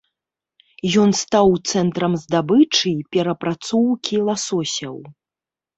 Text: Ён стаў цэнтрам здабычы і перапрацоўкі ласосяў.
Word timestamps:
Ён 1.01 1.09
стаў 1.23 1.47
цэнтрам 1.73 2.13
здабычы 2.23 2.83
і 2.99 3.07
перапрацоўкі 3.17 4.15
ласосяў. 4.33 4.95